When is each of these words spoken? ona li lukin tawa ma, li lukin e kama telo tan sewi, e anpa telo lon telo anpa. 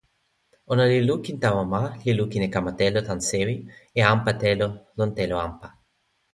ona 0.71 0.83
li 0.91 0.99
lukin 1.09 1.37
tawa 1.43 1.63
ma, 1.73 1.81
li 2.05 2.11
lukin 2.19 2.45
e 2.47 2.49
kama 2.55 2.71
telo 2.79 2.99
tan 3.07 3.19
sewi, 3.29 3.55
e 3.99 4.01
anpa 4.11 4.31
telo 4.41 4.67
lon 4.97 5.09
telo 5.17 5.35
anpa. 5.47 5.67